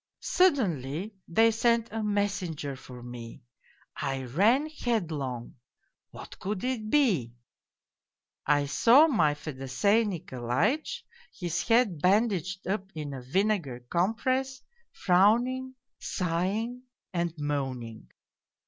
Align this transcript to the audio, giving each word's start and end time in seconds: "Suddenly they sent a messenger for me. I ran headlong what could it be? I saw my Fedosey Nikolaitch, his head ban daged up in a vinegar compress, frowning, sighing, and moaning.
"Suddenly 0.19 1.13
they 1.27 1.51
sent 1.51 1.91
a 1.91 2.01
messenger 2.01 2.75
for 2.75 3.03
me. 3.03 3.43
I 3.95 4.23
ran 4.23 4.67
headlong 4.67 5.57
what 6.09 6.39
could 6.39 6.63
it 6.63 6.89
be? 6.89 7.35
I 8.47 8.65
saw 8.65 9.05
my 9.05 9.35
Fedosey 9.35 10.03
Nikolaitch, 10.07 11.05
his 11.31 11.61
head 11.67 12.01
ban 12.01 12.29
daged 12.29 12.65
up 12.65 12.89
in 12.95 13.13
a 13.13 13.21
vinegar 13.21 13.81
compress, 13.91 14.63
frowning, 14.91 15.75
sighing, 15.99 16.81
and 17.13 17.31
moaning. 17.37 18.07